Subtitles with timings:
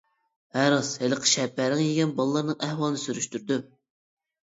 [0.55, 3.63] ھە راست، ھېلىقى شەپەرەڭ يېگەن بالىلارنىڭ ئەھۋالىنى سۈرۈشتۈردۈم.